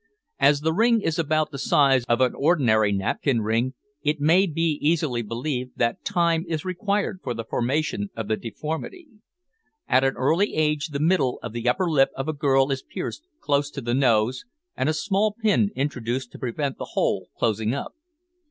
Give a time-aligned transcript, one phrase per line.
[0.39, 4.79] As the ring is about the size of an ordinary napkin ring, it may be
[4.81, 9.07] easily believed, that time is required for the formation of the deformity.
[9.87, 13.27] At an early age the middle of the upper lip of a girl is pierced
[13.41, 14.43] close to the nose,
[14.75, 17.93] and a small pin introduced to prevent the hole closing up.